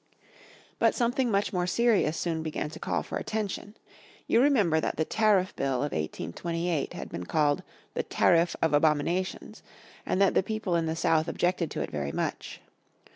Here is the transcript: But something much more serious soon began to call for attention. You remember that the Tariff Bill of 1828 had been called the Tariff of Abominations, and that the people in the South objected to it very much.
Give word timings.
But 0.79 0.95
something 0.95 1.29
much 1.29 1.53
more 1.53 1.67
serious 1.67 2.17
soon 2.17 2.41
began 2.41 2.71
to 2.71 2.79
call 2.79 3.03
for 3.03 3.19
attention. 3.19 3.77
You 4.25 4.41
remember 4.41 4.79
that 4.79 4.97
the 4.97 5.05
Tariff 5.05 5.55
Bill 5.55 5.75
of 5.75 5.91
1828 5.91 6.93
had 6.93 7.09
been 7.09 7.25
called 7.27 7.61
the 7.93 8.01
Tariff 8.01 8.55
of 8.63 8.73
Abominations, 8.73 9.61
and 10.03 10.19
that 10.19 10.33
the 10.33 10.41
people 10.41 10.75
in 10.75 10.87
the 10.87 10.95
South 10.95 11.27
objected 11.27 11.69
to 11.69 11.81
it 11.83 11.91
very 11.91 12.11
much. 12.11 12.61